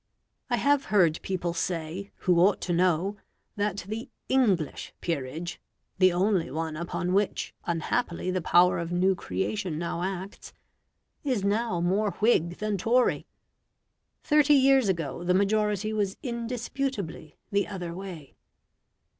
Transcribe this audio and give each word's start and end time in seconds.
I 0.49 0.55
have 0.57 0.85
heard 0.85 1.21
people 1.21 1.53
say, 1.53 2.11
who 2.25 2.39
ought 2.39 2.59
to 2.61 2.73
know, 2.73 3.17
that 3.55 3.85
the 3.87 4.09
ENGLISH 4.31 4.95
peerage 4.99 5.61
(the 5.99 6.11
only 6.11 6.49
one 6.49 6.75
upon 6.75 7.13
which 7.13 7.53
unhappily 7.67 8.31
the 8.31 8.41
power 8.41 8.79
of 8.79 8.91
new 8.91 9.13
creation 9.13 9.77
now 9.77 10.01
acts) 10.01 10.53
is 11.23 11.43
now 11.43 11.79
more 11.81 12.13
Whig 12.19 12.57
than 12.57 12.79
Tory. 12.79 13.27
Thirty 14.23 14.55
years 14.55 14.89
ago 14.89 15.23
the 15.23 15.35
majority 15.35 15.93
was 15.93 16.17
indisputably 16.23 17.37
the 17.51 17.67
other 17.67 17.93
way. 17.93 18.33